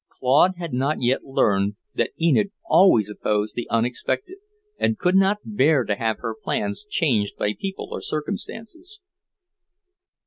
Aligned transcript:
Claude 0.17 0.55
had 0.57 0.73
not 0.73 0.99
yet 0.99 1.23
learned 1.25 1.75
that 1.93 2.09
Enid 2.19 2.49
always 2.65 3.07
opposed 3.07 3.53
the 3.53 3.67
unexpected, 3.69 4.37
and 4.79 4.97
could 4.97 5.15
not 5.15 5.37
bear 5.45 5.83
to 5.83 5.95
have 5.95 6.17
her 6.21 6.33
plans 6.43 6.83
changed 6.89 7.37
by 7.37 7.53
people 7.53 7.89
or 7.91 8.01
circumstances. 8.01 8.99